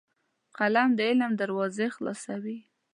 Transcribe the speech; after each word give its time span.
قلم 0.57 0.89
د 0.97 0.99
علم 1.09 1.31
دروازې 1.41 1.87
خلاصوي 1.95 2.57